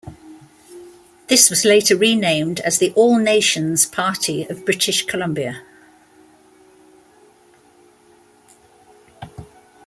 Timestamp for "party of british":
3.85-5.05